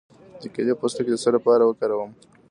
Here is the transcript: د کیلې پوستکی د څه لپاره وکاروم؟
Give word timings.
د 0.41 0.43
کیلې 0.53 0.73
پوستکی 0.79 1.11
د 1.13 1.17
څه 1.23 1.29
لپاره 1.35 1.63
وکاروم؟ 1.65 2.11